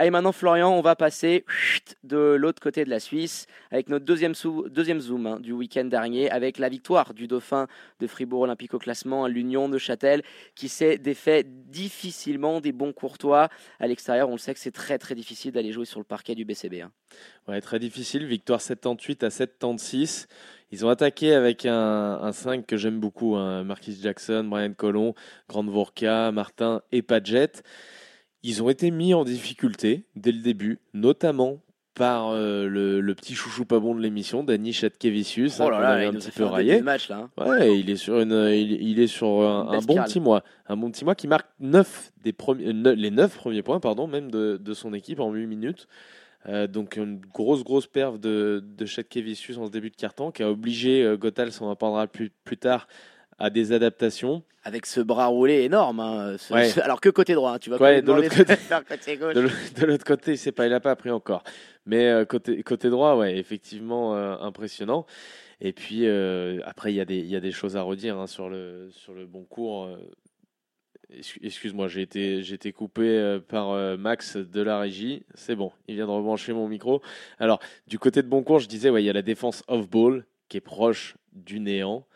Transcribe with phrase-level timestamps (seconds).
[0.00, 1.44] Allez, maintenant, Florian, on va passer
[2.04, 4.32] de l'autre côté de la Suisse avec notre deuxième,
[4.70, 7.66] deuxième zoom hein, du week-end dernier avec la victoire du Dauphin
[8.00, 10.22] de Fribourg Olympique au classement, l'Union de Châtel
[10.54, 13.50] qui s'est défait difficilement des bons courtois.
[13.78, 16.34] À l'extérieur, on le sait que c'est très très difficile d'aller jouer sur le parquet
[16.34, 16.80] du BCB.
[16.80, 16.92] Hein.
[17.46, 18.24] Ouais, très difficile.
[18.24, 20.28] Victoire 78 à 76.
[20.70, 23.64] Ils ont attaqué avec un, 5 que j'aime beaucoup, hein.
[23.64, 25.14] Marquis Jackson, Brian Colon,
[25.46, 27.62] Grande Vorka, Martin et Padgett.
[28.42, 31.60] Ils ont été mis en difficulté dès le début, notamment
[31.94, 35.60] par euh, le, petit chouchou pas bon de l'émission, Danny Chatkevicius.
[35.60, 36.80] Oh là là, il un petit peu raillé.
[36.80, 37.46] Match, là, hein.
[37.46, 40.42] Ouais, il est sur, une, il, est sur un, bon petit mois.
[40.66, 44.30] Un bon petit mois qui marque 9 des premiers, les 9 premiers points pardon, même
[44.30, 45.88] de, de son équipe en 8 minutes.
[46.48, 50.42] Euh, donc une grosse grosse perf de, de Chatkevicius en ce début de carton qui
[50.42, 52.88] a obligé euh, Gothal, on en parlera plus, plus tard,
[53.40, 54.44] à des adaptations.
[54.62, 56.36] Avec ce bras roulé énorme, hein,
[56.82, 57.80] alors que côté droit, hein, tu vois.
[57.80, 58.56] Ouais, de l'autre côté,
[59.80, 61.42] de l'autre côté, c'est pas, il a pas appris encore.
[61.86, 65.06] Mais euh, côté côté droit, ouais, effectivement euh, impressionnant.
[65.62, 68.18] Et puis euh, après, il y a des il y a des choses à redire
[68.18, 69.88] hein, sur le sur le bon cours.
[71.42, 75.24] Excuse-moi, j'ai été, j'ai été coupé par Max de la régie.
[75.34, 77.02] C'est bon, il vient de rebrancher mon micro.
[77.40, 80.58] Alors, du côté de Boncourt, je disais, ouais, il y a la défense off-ball qui
[80.58, 82.06] est proche du néant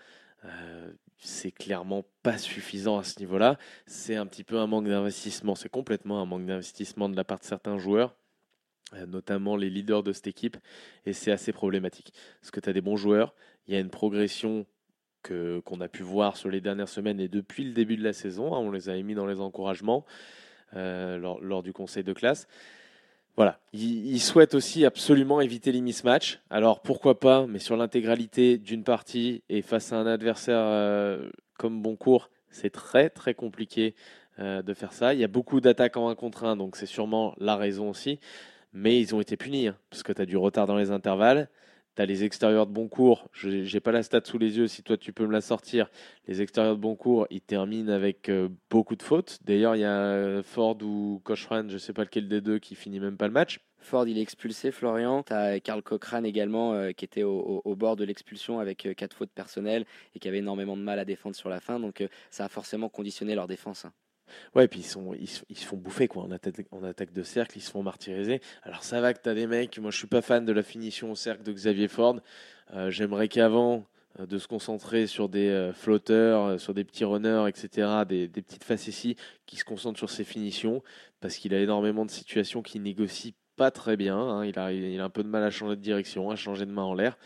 [1.25, 3.59] c'est clairement pas suffisant à ce niveau-là.
[3.87, 5.55] C'est un petit peu un manque d'investissement.
[5.55, 8.15] C'est complètement un manque d'investissement de la part de certains joueurs,
[8.93, 10.57] euh, notamment les leaders de cette équipe,
[11.07, 12.13] et c'est assez problématique.
[12.41, 13.35] Parce que tu as des bons joueurs,
[13.67, 14.67] il y a une progression
[15.23, 18.13] que, qu'on a pu voir sur les dernières semaines et depuis le début de la
[18.13, 18.55] saison.
[18.55, 20.05] Hein, on les a mis dans les encouragements
[20.77, 22.47] euh, lors, du conseil de classe.
[23.37, 26.41] Voilà, il, souhaite aussi absolument éviter les mismatchs.
[26.51, 31.83] Alors pourquoi pas, mais sur l'intégralité d'une partie et face à un adversaire euh, comme
[31.83, 33.97] Boncourt, c'est très très compliqué
[34.39, 35.15] euh, de faire ça.
[35.15, 38.21] Il y a beaucoup d'attaques en 1 contre 1, donc c'est sûrement la raison aussi.
[38.73, 41.49] Mais ils ont été punis, hein, parce que tu as du retard dans les intervalles.
[41.97, 43.29] Tu les extérieurs de Boncourt.
[43.33, 45.89] Je n'ai pas la stat sous les yeux, si toi tu peux me la sortir.
[46.27, 49.39] Les extérieurs de Boncourt, ils terminent avec euh, beaucoup de fautes.
[49.45, 52.59] D'ailleurs, il y a euh, Ford ou Cochrane, je ne sais pas lequel des deux,
[52.59, 53.61] qui finit même pas le match.
[53.79, 55.23] Ford, il est expulsé, Florian.
[55.23, 59.85] Tu Karl Cochrane également, euh, qui était au, bord de l'expulsion avec quatre fautes personnelles
[60.17, 61.79] et qui avait énormément de mal à défendre sur la fin.
[61.79, 63.85] Donc, ça a forcément conditionné leur défense.
[63.85, 63.93] Hein.
[64.55, 66.25] Ouais, puis ils, se font bouffer quoi.
[66.25, 68.41] En, attaque, de cercle, ils se font martyriser.
[68.63, 70.63] Alors ça va que tu as des mecs, moi je suis pas fan de la
[70.63, 72.21] finition au cercle de Xavier Ford.
[72.73, 73.85] Euh, j'aimerais qu'avant
[74.21, 78.43] euh, de se concentrer sur des euh, flotteurs, sur des petits runners, etc., des, des
[78.43, 80.83] petites facéties, qui se concentrent sur ses finitions,
[81.21, 84.17] parce qu'il a énormément de situations qu'il négocie pas très bien.
[84.17, 84.45] Hein.
[84.45, 84.59] Il
[85.01, 87.17] a un peu de mal à changer de direction, à changer de main en l'air.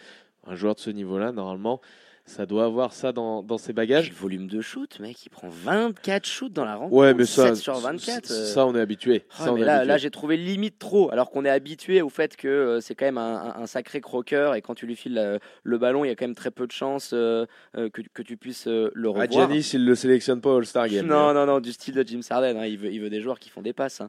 [0.47, 1.81] Un joueur de ce niveau-là, normalement,
[2.29, 4.11] ça doit avoir ça dans, dans ses bagages.
[4.11, 6.95] Le volume de shoot, mec, il prend 24 shoots dans la rencontre.
[6.95, 8.31] Ouais, mais ça, 7 sur 24.
[8.31, 8.45] Euh.
[8.45, 9.25] Ça, on est habitué.
[9.39, 12.81] Ah, là, là j'ai trouvé limite trop, alors qu'on est habitué au fait que euh,
[12.81, 16.11] c'est quand même un, sacré croqueur et quand tu lui files le ballon, il y
[16.11, 19.31] a quand même très peu de chances euh, que, que, tu puisses le revoir.
[19.31, 21.07] Giannis, il le sélectionne pas au All-Star Game.
[21.07, 22.59] Non, non, non, du style de Jim Sarden.
[22.59, 24.03] Hein, il, veut, il veut des joueurs qui font des passes.
[24.03, 24.09] Hein.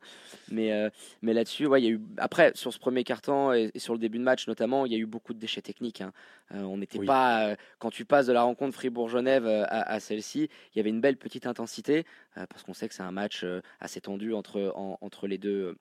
[0.52, 0.92] Mais,
[1.22, 2.02] mais là-dessus, ouais, il y a eu.
[2.18, 5.00] Après, sur ce premier carton et, sur le début de match notamment, il y a
[5.00, 6.02] eu beaucoup de déchets techniques.
[6.02, 6.12] Hein.
[6.54, 7.56] on n'était pas.
[7.80, 11.16] quand tu passes de la rencontre Fribourg-Genève euh, à, celle-ci, il y avait une belle
[11.16, 12.06] petite intensité,
[12.38, 15.78] euh, parce qu'on sait que c'est un match euh, assez tendu entre, entre les deux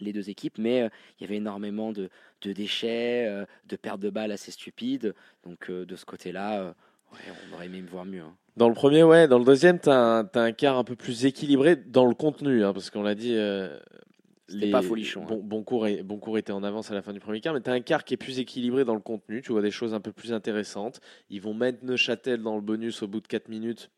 [0.00, 0.88] les deux équipes, mais
[1.18, 2.08] il y avait énormément de,
[2.44, 5.12] déchets, de pertes de balles assez stupides.
[5.42, 6.72] Donc de ce côté-là,
[7.10, 8.20] on aurait aimé me voir mieux.
[8.20, 8.36] Hein.
[8.56, 9.26] Dans le premier, ouais.
[9.26, 12.64] Dans le deuxième, tu as, as, un quart un peu plus équilibré dans le contenu,
[12.64, 13.36] hein, parce qu'on l'a dit,
[14.48, 15.24] c'était pas folichon.
[15.24, 15.40] Bon, hein.
[15.42, 17.60] bon, cours et, bon cours était en avance à la fin du premier quart, mais
[17.60, 19.42] tu as un quart qui est plus équilibré dans le contenu.
[19.42, 21.00] Tu vois des choses un peu plus intéressantes.
[21.30, 23.90] Ils vont mettre Neuchâtel dans le bonus au bout de 4 minutes.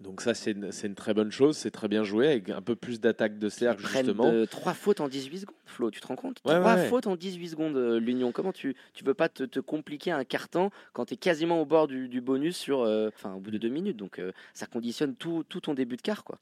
[0.00, 2.74] Donc ça, c'est une, une, très bonne chose, c'est très bien joué, avec un peu
[2.74, 4.32] plus d'attaque de cercle, justement.
[4.32, 6.40] De, trois fautes en 18 secondes, Flo, tu te rends compte?
[6.42, 8.32] Trois fautes en 18 secondes, euh, l'Union.
[8.32, 11.66] Comment tu ne veux pas te, te, compliquer un carton quand tu es quasiment au
[11.66, 15.14] bord du, du bonus sur, euh, au bout de deux minutes Donc euh, ça conditionne
[15.14, 16.38] tout, tout ton début de quart, quoi.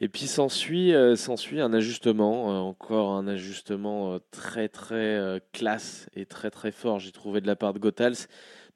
[0.00, 1.14] Et puis s'ensuit euh,
[1.58, 7.12] un ajustement, euh, encore un ajustement euh, très très classe et très très fort, j'ai
[7.12, 8.26] trouvé de la part de Gothals,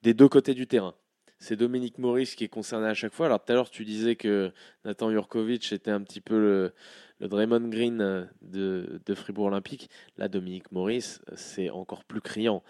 [0.02, 0.94] des deux côtés du terrain.
[1.40, 3.26] C'est Dominique Maurice qui est concerné à chaque fois.
[3.26, 4.52] Alors tout à l'heure tu disais que
[4.84, 6.72] Nathan Jurkovic était un petit peu le,
[7.20, 9.90] le Draymond Green de, de Fribourg Olympique.
[10.18, 12.62] Là Dominique Maurice c'est encore plus criant.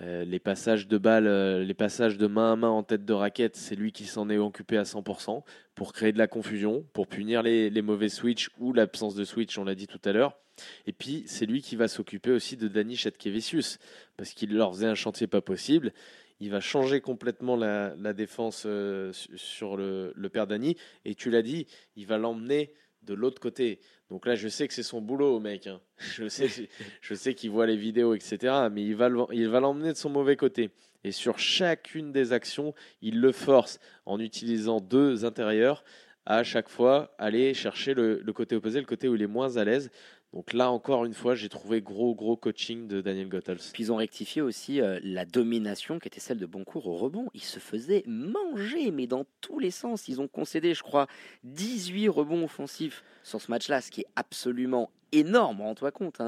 [0.00, 3.12] Euh, les passages de balles, euh, les passages de main à main en tête de
[3.12, 5.44] raquette, c'est lui qui s'en est occupé à 100%
[5.74, 9.64] pour créer de la confusion, pour punir les, mauvais switch ou l'absence de switch, on
[9.64, 10.38] l'a dit tout à l'heure.
[10.86, 13.78] Et puis, c'est lui qui va s'occuper aussi de Danny Chatkevicius,
[14.16, 15.92] parce qu'il leur faisait un chantier pas possible.
[16.40, 20.76] Il va changer complètement la, défense euh, sur le, le père Danny.
[21.04, 21.66] Et tu l'as dit,
[21.96, 22.72] il va l'emmener
[23.02, 23.80] de l'autre côté.
[24.10, 25.66] Donc là, je sais que c'est son boulot, mec.
[25.66, 25.80] Hein.
[25.98, 26.48] Je sais,
[27.00, 28.68] je sais qu'il voit les vidéos, etc.
[28.70, 30.70] Mais il va, il va l'emmener de son mauvais côté.
[31.04, 35.84] Et sur chacune des actions, il le force en utilisant deux intérieurs
[36.26, 39.56] à chaque fois aller chercher le, le côté opposé, le côté où il est moins
[39.56, 39.90] à l'aise.
[40.32, 43.58] Donc là, encore une fois, j'ai trouvé gros, gros coaching de Daniel Gottels.
[43.72, 47.26] Puis ils ont rectifié aussi euh, la domination qui était celle de Boncourt au rebond.
[47.34, 50.08] Ils se faisaient manger, mais dans tous les sens.
[50.08, 51.06] Ils ont concédé, je crois,
[51.44, 56.20] 18 rebonds offensifs sur ce match-là, ce qui est absolument énorme, rends-toi compte.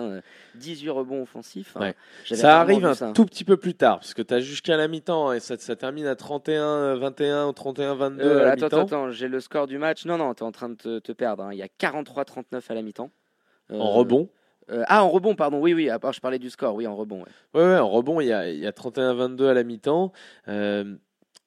[0.54, 0.92] 18 hein.
[0.92, 1.76] rebonds offensifs.
[1.76, 1.92] Hein.
[2.26, 5.32] Ça arrive un tout petit peu plus tard, parce que tu as jusqu'à la mi-temps
[5.32, 10.04] et ça, termine à 31-21 ou 31-22 euh, Attends, attends, j'ai le score du match.
[10.04, 11.44] Non, non, tu es en train de te, perdre.
[11.44, 11.52] Hein.
[11.52, 13.10] Il y a 43-39 à la mi-temps.
[13.70, 14.28] Euh, en rebond
[14.70, 15.60] euh, ah, en rebond, pardon.
[15.60, 15.90] Oui, oui.
[15.90, 16.74] À part, je parlais du score.
[16.74, 17.26] Oui, en rebond.
[17.52, 20.10] Ouais, ouais, en rebond, il y a, y a 31-22 à la mi-temps.
[20.48, 20.96] Euh,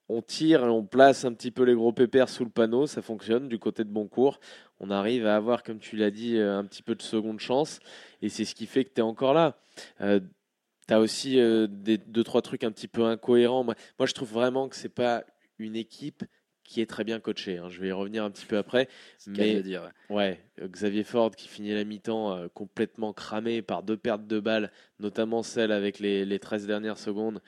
[0.07, 2.85] on tire et on place un petit peu les gros pépères sous le panneau.
[2.85, 4.39] Ça fonctionne du côté de Boncourt.
[4.79, 7.79] On arrive à avoir, comme tu l'as dit, un petit peu de seconde chance.
[8.21, 9.57] Et c'est ce qui fait que tu es encore là.
[10.01, 10.19] Euh,
[10.87, 11.37] tu as aussi
[11.69, 13.63] des, deux, trois trucs un petit peu incohérents.
[13.63, 15.23] Moi, moi je trouve vraiment que c'est pas
[15.57, 16.23] une équipe
[16.67, 17.57] qui est très bien coaché.
[17.57, 17.69] Hein.
[17.69, 18.87] Je vais y revenir un petit peu après.
[19.25, 20.39] Mais dire, ouais.
[20.61, 25.41] Xavier Ford qui finit la mi-temps euh, complètement cramé par deux pertes de balles, notamment
[25.41, 27.41] celle avec les, les 13 dernières secondes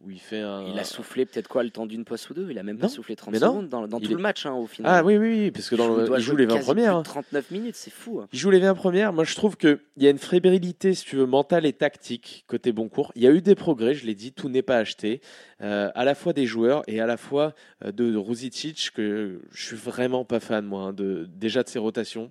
[0.00, 0.64] où il fait un.
[0.66, 2.88] Il a soufflé peut-être quoi le temps d'une poste ou deux Il a même pas
[2.88, 4.92] soufflé 30 secondes dans, dans tout le match hein, au final.
[4.92, 7.02] Ah oui, oui, oui parce que dans il, le, il joue les 20 premières.
[7.02, 7.54] 39 hein.
[7.54, 8.20] minutes, c'est fou.
[8.20, 8.28] Hein.
[8.32, 9.12] Il joue les 20 premières.
[9.12, 12.72] Moi, je trouve qu'il y a une fébrilité, si tu veux, mentale et tactique côté
[12.72, 13.12] Boncourt.
[13.14, 15.20] Il y a eu des progrès, je l'ai dit, tout n'est pas acheté.
[15.60, 17.54] Euh, à la fois des joueurs et à la fois
[17.84, 22.30] euh, de Ruzicic, que je suis vraiment pas fan, moi, de, déjà de ses rotations.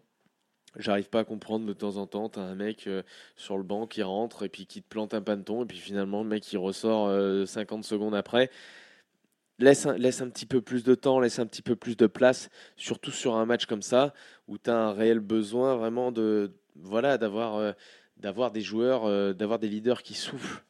[0.77, 3.03] J'arrive pas à comprendre de temps en temps, t'as un mec euh,
[3.35, 6.23] sur le banc qui rentre et puis qui te plante un panton et puis finalement
[6.23, 7.07] le mec il ressort
[7.47, 8.49] 50 euh, secondes après.
[9.59, 13.11] Laisse un, petit peu plus de temps, laisse un petit peu plus de place, surtout
[13.11, 14.13] sur un match comme ça
[14.47, 17.71] où tu as un réel besoin vraiment de voilà d'avoir euh,
[18.17, 20.63] d'avoir des joueurs, d'avoir des leaders qui soufflent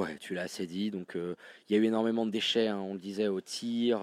[0.00, 0.90] Ouais, tu l'as assez dit.
[0.90, 4.00] Donc, il y a eu énormément de déchets, hein, on le disait, au tir.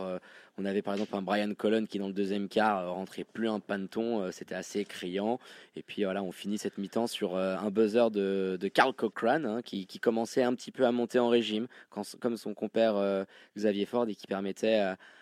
[0.60, 3.60] on avait par exemple un Brian Cullen qui, dans le deuxième quart, rentrait plus un
[3.60, 4.32] panton.
[4.32, 5.40] C'était assez criant.
[5.76, 9.62] Et puis, voilà, on finit cette mi-temps sur un buzzer de, de Carl Cochrane hein,
[9.64, 13.86] qui, qui, commençait un petit peu à monter en régime, quand, comme son compère Xavier
[13.86, 14.80] Ford, et qui permettait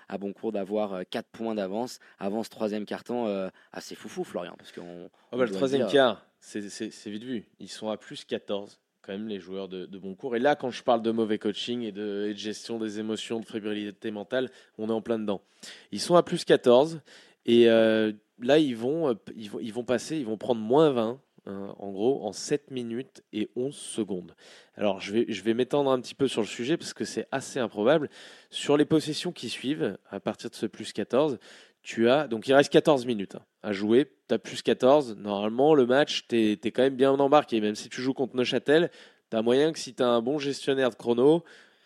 [0.09, 4.55] à, Boncourt d'avoir 4 points d'avance avant ce troisième carton assez foufou, Florian.
[4.57, 6.59] Parce qu'on, oh bah, le troisième quart, c'est
[7.07, 7.45] vite vu.
[7.59, 10.35] Ils sont à plus 14 quand même les joueurs de, bon cours.
[10.35, 14.11] Et là, quand je parle de mauvais coaching et de, gestion des émotions, de fébrilité
[14.11, 15.41] mentale, on est en plein dedans.
[15.91, 17.01] Ils sont à plus 14
[17.45, 20.89] et euh, là, ils vont, euh, ils, vont, ils vont passer, ils vont prendre moins
[20.89, 21.19] 20.
[21.47, 24.35] Hein, en gros, en 7 minutes et 11 secondes.
[24.77, 27.27] Alors, je vais, je vais m'étendre un petit peu sur le sujet parce que c'est
[27.31, 28.09] assez improbable.
[28.49, 31.37] Sur les possessions qui suivent, à partir de ce plus 14,
[31.85, 35.75] tu as, donc il reste 14 minutes hein, à jouer, tu as plus 14, normalement
[35.75, 38.89] le match, tu es, quand même bien embarqué, même si tu joues contre Neuchâtel,
[39.29, 41.43] tu as moyen que si tu as un bon gestionnaire de chrono,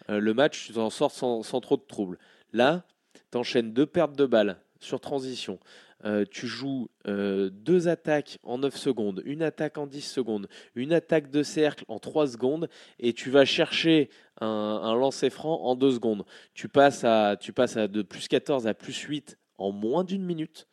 [0.10, 2.18] euh, le match, tu t'en sors sans, trop de troubles.
[2.54, 2.86] Là,
[3.32, 5.60] tu enchaînes deux pertes de balles sur transition,
[6.06, 10.94] euh, tu joues euh, deux attaques en 9 secondes, une attaque en 10 secondes, une
[10.94, 12.70] attaque de cercle en 3 secondes,
[13.00, 14.10] et tu vas chercher
[14.40, 16.24] un, lancer franc en 2 secondes.
[16.54, 20.68] Tu passes, à, tu de plus 14 à plus 8 en moins d'une minute.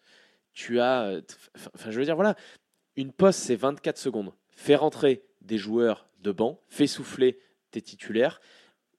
[0.53, 1.23] Tu as, euh,
[1.75, 2.35] enfin, je veux dire, voilà,
[2.97, 4.33] une poste, c'est 24 secondes.
[4.50, 7.39] Fais rentrer des joueurs de banc, fais souffler
[7.70, 8.41] tes titulaires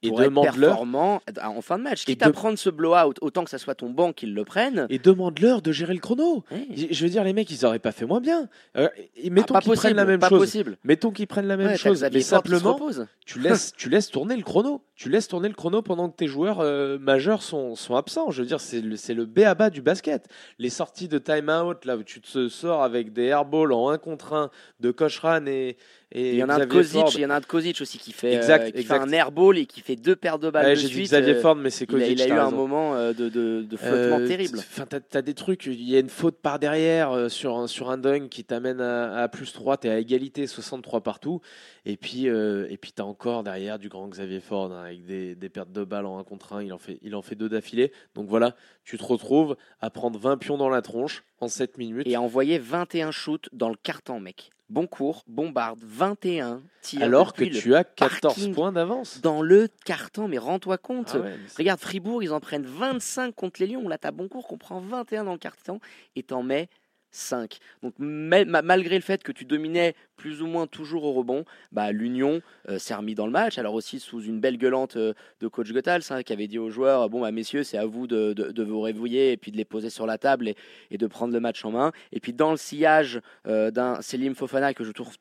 [0.04, 2.06] et demande-leur en fin de match.
[2.06, 4.88] Quitte à prendre ce blowout, autant que ça soit ton banc qu'ils le prennent.
[4.90, 6.44] Et demande-leur de gérer le chrono.
[6.76, 8.48] Je veux dire, les mecs, ils auraient pas fait moins bien.
[8.78, 8.90] Euh,
[9.30, 10.40] mettons ah, qu'ils prennent la même chose.
[10.40, 10.78] Possible.
[10.84, 12.80] Mettons qu'ils prennent la même chose, mais simplement,
[13.26, 14.84] tu laisses, tu laisses tourner le chrono.
[14.96, 18.32] Tu laisses tourner le chrono pendant que tes joueurs euh, majeurs sont, sont absents.
[18.32, 20.28] Je veux dire, c'est le, le B à bas du basket.
[20.58, 24.34] Les sorties de time-out, là où tu te sors avec des airballs en 1 contre
[24.34, 24.50] 1
[24.80, 25.78] de Kochran et,
[26.16, 27.98] il y en a un de Kozic, il y en a un de Kozic aussi
[27.98, 31.02] qui fait, euh, qui fait un airball et qui fait deux paires de balles de.
[31.02, 31.90] Xavier euh, Ford, mais c'est.
[31.92, 34.60] Il a, il a eu un moment euh, de, de, de flottement terrible.
[34.60, 37.90] Enfin, t'as, as des trucs, il y a une faute par derrière sur un, sur
[37.90, 41.42] un dunk qui t'amène à, à plus 3, t'es à égalité, 63 partout.
[41.86, 45.50] Et puis, et puis t'as encore derrière du grand Xavier Ford hein, avec des, des,
[45.50, 46.64] pertes de balles en 1 contre 1.
[46.64, 47.92] Il en fait, il en fait deux d'affilée.
[48.16, 52.08] Donc voilà, tu te retrouves à prendre 20 pions dans la tronche en 7 minutes.
[52.08, 54.52] Et à envoyer 21 shoots dans le carton, mec.
[54.70, 57.02] Bon cours, bombarde, 21 tirs.
[57.02, 59.22] Alors que tu as 14 points d'avance.
[59.22, 61.16] Dans le carton, mais rends-toi compte.
[61.16, 63.88] Ah Regarde, Fribourg, ils en prennent 25 contre les Lions.
[63.88, 65.80] Là, t'as bon cours qu'on prend 21 dans le carton
[66.18, 66.68] et t'en mets
[67.12, 67.58] 5.
[67.84, 72.42] Donc malgré le fait que tu dominais plus ou moins toujours au rebond, bah, l'Union
[72.70, 73.58] euh, s'est remis dans le match.
[73.58, 76.70] Alors aussi sous une belle gueulante euh, de coach Goethals hein, qui avait dit aux
[76.70, 79.90] joueurs bon bah messieurs c'est à vous de, vous réveiller et puis de les poser
[79.90, 80.56] sur la table et,
[80.92, 81.92] et, de prendre le match en main.
[82.12, 85.16] Et puis dans le sillage euh, d'un Selim Fofana que je trouve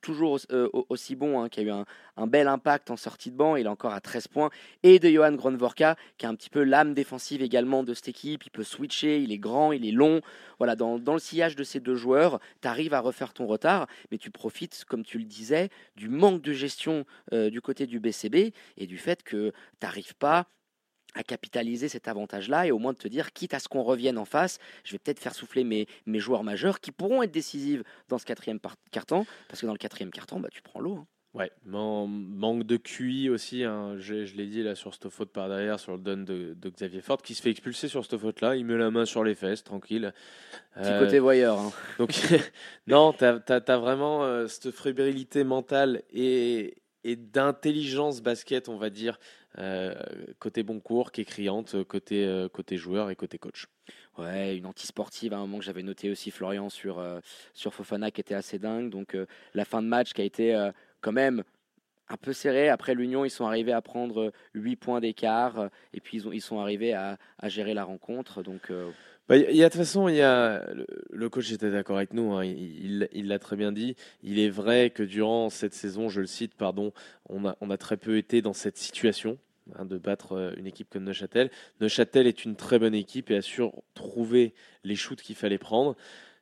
[0.00, 3.56] toujours euh, aussi bon, hein, qui a eu un, bel impact en sortie de banc,
[3.56, 4.50] il est encore à 13 points,
[4.82, 8.44] et de Johan Gronvorka, qui est un petit peu l'âme défensive également de cette équipe,
[8.44, 10.20] il peut switcher, il est grand, il est long,
[10.58, 14.18] voilà, dans, le sillage de ces deux joueurs, tu arrives à refaire ton retard, mais
[14.18, 18.52] tu profites, comme tu le disais, du manque de gestion euh, du côté du BCB,
[18.76, 20.46] et du fait que tu n'arrives pas
[21.14, 24.18] à capitaliser cet avantage-là et au moins de te dire, quitte à ce qu'on revienne
[24.18, 27.82] en face, je vais peut-être faire souffler mes, mes joueurs majeurs qui pourront être décisifs
[28.08, 28.58] dans ce quatrième
[28.90, 30.96] carton, parce que dans le quatrième carton, bah, tu prends l'eau.
[30.96, 31.06] Hein.
[31.32, 33.94] Ouais, manque de QI aussi, hein.
[33.98, 37.22] je, l'ai dit là sur cette faute par derrière, sur le don de, Xavier Ford,
[37.22, 40.12] qui se fait expulser sur cette faute-là, il met la main sur les fesses, tranquille.
[40.74, 41.60] Petit côté euh, voyeur.
[41.60, 41.72] Hein.
[41.98, 42.10] Donc,
[42.88, 49.20] non, tu as, vraiment euh, cette fébrilité mentale et, et d'intelligence basket, on va dire,
[49.58, 49.94] euh,
[50.38, 53.66] côté bon cours, qui est criante, côté, euh, côté joueur et côté coach.
[54.18, 57.20] Ouais, une anti-sportive à un moment que j'avais noté aussi, Florian, sur, euh,
[57.54, 58.90] sur Fofana, qui était assez dingue.
[58.90, 59.16] Donc
[59.54, 61.42] la fin de match qui a été quand même
[62.10, 62.68] un peu serré.
[62.68, 66.42] Après l'Union, ils sont arrivés à prendre 8 points d'écart et puis ils, ont, ils
[66.42, 68.42] sont arrivés à, à gérer la rencontre.
[68.42, 68.70] Donc
[69.30, 70.66] bah, il y a de toute façon, il y a
[71.12, 72.32] le coach était d'accord avec nous.
[72.32, 73.94] Hein, il l'a très bien dit.
[74.24, 76.92] Il est vrai que durant cette saison, je le cite, pardon,
[77.28, 79.38] on a, on a très peu été dans cette situation
[79.78, 81.48] hein, de battre euh, une équipe comme Neuchâtel.
[81.80, 83.62] Neuchâtel est une très bonne équipe et a su
[83.94, 84.52] trouver
[84.82, 85.94] les shoots qu'il fallait prendre.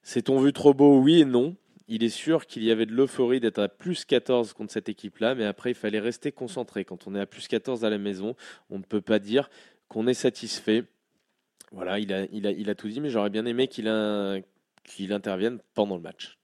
[0.02, 0.98] S'est-on vu trop beau?
[0.98, 1.56] Oui et non.
[1.88, 5.35] Il est sûr qu'il y avait de l'euphorie d'être à plus 14 contre cette équipe-là,
[5.35, 6.85] mais après, il fallait rester concentré.
[6.85, 8.37] Quand on est à plus 14 à la maison,
[8.68, 9.49] on ne peut pas dire
[9.88, 10.85] qu'on est satisfait.
[11.73, 13.88] Voilà, il a, tout dit, mais j'aurais bien aimé qu'il
[15.12, 16.38] intervienne pendant le match.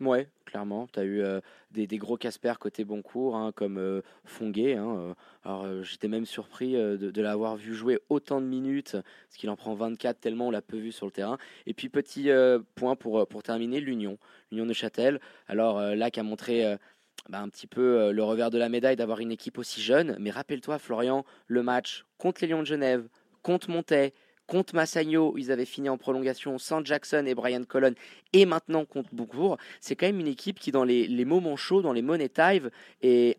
[0.00, 0.88] Ouais, clairement.
[0.92, 1.22] Tu as eu
[1.70, 4.74] des, gros Casper côté Boncourt, hein, comme euh, Fonguet.
[4.74, 9.56] Hein, alors, j'étais même surpris de, l'avoir vu jouer autant de minutes, parce qu'il en
[9.56, 11.38] prend 24 tellement on l'a peu vu sur le terrain.
[11.66, 12.30] Et puis, petit
[12.74, 14.18] point pour, pour terminer, l'Union.
[14.50, 15.20] L'Union de Châtel.
[15.46, 16.76] Alors, là, qui a montré.
[17.28, 20.16] Bah, un petit peu le revers de la médaille d'avoir une équipe aussi jeune.
[20.18, 23.06] Mais rappelle-toi, Florian, le match contre les Lions de Genève,
[23.42, 24.12] contre Montais,
[24.52, 27.94] Contre Massagno, ils avaient fini en prolongation sans Jackson et Brian Colon,
[28.34, 29.56] et maintenant contre Boucourt.
[29.80, 32.30] C'est quand même une équipe qui, dans les, moments chauds, dans les money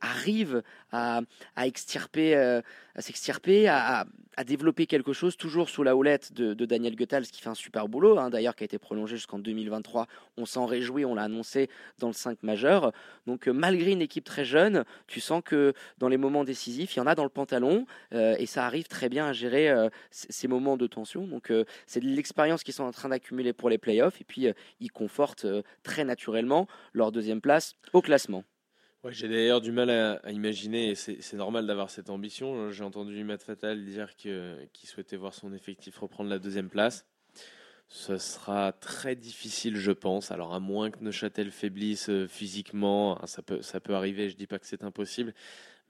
[0.02, 1.22] arrive à,
[1.56, 2.64] extirper, euh,
[2.96, 4.08] à s'extirper, à,
[4.44, 8.18] développer quelque chose, toujours sous la houlette de, Daniel Goethals, qui fait un super boulot,
[8.18, 10.08] hein, d'ailleurs, qui a été prolongé jusqu'en 2023.
[10.38, 12.92] On s'en réjouit, on l'a annoncé dans le 5 majeur.
[13.28, 17.00] Donc, euh, malgré une équipe très jeune, tu sens que dans les moments décisifs, il
[17.00, 19.72] y en a dans le pantalon, euh, et ça arrive très bien à gérer
[20.12, 21.28] ces moments de tension.
[21.28, 21.52] Donc,
[21.86, 24.48] c'est de l'expérience qu'ils sont en train d'accumuler pour les playoffs, et puis
[24.80, 25.48] ils confortent
[25.84, 28.44] très naturellement leur deuxième place au classement.
[29.04, 32.72] Ouais, j'ai d'ailleurs du mal à, imaginer, et c'est normal d'avoir cette ambition.
[32.72, 37.06] J'ai entendu Matt Fatal dire qu'il souhaitait voir son effectif reprendre la deuxième place.
[37.90, 40.32] Ce sera très difficile, je pense.
[40.32, 44.36] Alors, à moins que Neuchâtel faiblisse euh, physiquement, hein, ça peut, ça peut arriver, je
[44.36, 45.34] ne dis pas que c'est impossible,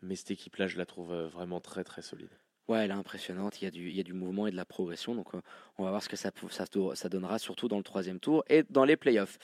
[0.02, 2.32] mais cette équipe-là, je la trouve euh, vraiment très, très solide.
[2.68, 3.62] Ouais, elle est impressionnante.
[3.62, 5.16] Il y, a du, il y a du mouvement et de la progression.
[5.16, 5.42] Donc, euh,
[5.78, 6.66] on va voir ce que ça, ça,
[6.96, 9.38] ça donnera, surtout dans le troisième tour et dans les playoffs.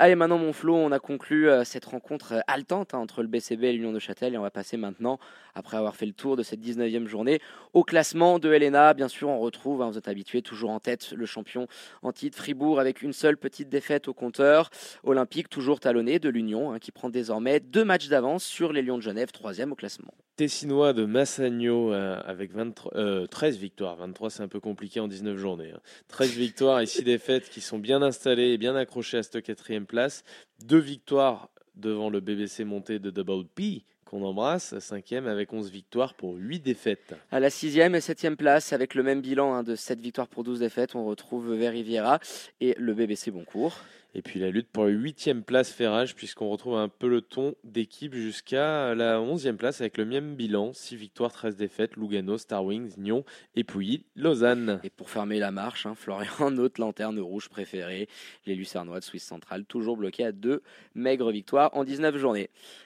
[0.00, 3.26] Allez, maintenant, mon Flo, on a conclu euh, cette rencontre euh, haletante hein, entre le
[3.26, 4.32] BCB et l'Union de Châtel.
[4.32, 5.18] Et on va passer maintenant,
[5.56, 7.40] après avoir fait le tour de cette 19e journée,
[7.72, 8.94] au classement de Helena.
[8.94, 11.66] Bien sûr, on retrouve, hein, vous êtes habitués, toujours en tête, le champion
[12.02, 14.70] en titre Fribourg avec une seule petite défaite au compteur.
[15.02, 18.98] Olympique, toujours talonné de l'Union, hein, qui prend désormais deux matchs d'avance sur les Lions
[18.98, 20.14] de Genève, troisième au classement.
[20.38, 23.96] Tessinois de Massagno euh, avec 23, 13 victoires.
[23.96, 25.72] 23, c'est un peu compliqué en 19 journées.
[26.06, 29.84] 13 victoires et 6 défaites qui sont bien installées et bien accrochées à ce quatrième
[29.84, 30.22] place.
[30.64, 36.14] Deux victoires devant le BBC monté de Double P qu'on embrasse, cinquième avec 11 victoires
[36.14, 37.14] pour 8 défaites.
[37.30, 40.44] À la sixième et septième place, avec le même bilan hein, de 7 victoires pour
[40.44, 42.18] 12 défaites, on retrouve Veriviera
[42.60, 43.78] et le BBC Boncourt.
[44.14, 48.94] Et puis la lutte pour la huitième place Ferrage, puisqu'on retrouve un peloton d'équipes jusqu'à
[48.94, 53.24] la onzième place avec le même bilan, 6 victoires, 13 défaites, Lugano, Star Wings, Nyon
[53.54, 54.80] et Pouilly, Lausanne.
[54.82, 58.08] Et pour fermer la marche, hein, Florian, notre lanterne rouge préférée,
[58.46, 60.62] les Lucernois de Suisse centrale, toujours bloqués à deux
[60.94, 62.48] maigres victoires en 19 journées.